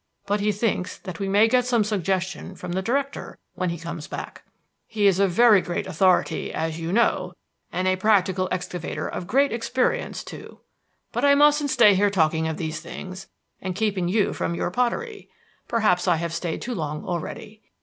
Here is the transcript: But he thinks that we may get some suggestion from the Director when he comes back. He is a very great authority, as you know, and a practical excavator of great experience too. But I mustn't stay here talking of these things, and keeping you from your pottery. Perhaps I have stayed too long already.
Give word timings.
But 0.25 0.39
he 0.39 0.51
thinks 0.51 0.97
that 0.97 1.19
we 1.19 1.29
may 1.29 1.47
get 1.47 1.63
some 1.63 1.83
suggestion 1.83 2.55
from 2.55 2.71
the 2.71 2.81
Director 2.81 3.37
when 3.53 3.69
he 3.69 3.77
comes 3.77 4.07
back. 4.07 4.43
He 4.87 5.05
is 5.05 5.19
a 5.19 5.27
very 5.27 5.61
great 5.61 5.85
authority, 5.85 6.51
as 6.51 6.79
you 6.79 6.91
know, 6.91 7.33
and 7.71 7.87
a 7.87 7.95
practical 7.97 8.47
excavator 8.51 9.07
of 9.07 9.27
great 9.27 9.51
experience 9.53 10.23
too. 10.23 10.59
But 11.11 11.23
I 11.23 11.35
mustn't 11.35 11.69
stay 11.69 11.93
here 11.93 12.09
talking 12.09 12.47
of 12.47 12.57
these 12.57 12.79
things, 12.79 13.27
and 13.61 13.75
keeping 13.75 14.07
you 14.07 14.33
from 14.33 14.55
your 14.55 14.71
pottery. 14.71 15.29
Perhaps 15.67 16.07
I 16.07 16.15
have 16.15 16.33
stayed 16.33 16.63
too 16.63 16.73
long 16.73 17.05
already. 17.05 17.61